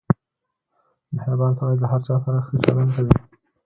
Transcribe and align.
•مهربان 1.15 1.51
سړی 1.57 1.75
د 1.79 1.83
هر 1.91 2.01
چا 2.07 2.15
سره 2.25 2.39
ښه 2.45 2.55
چلند 2.63 2.89
کوي. 2.95 3.15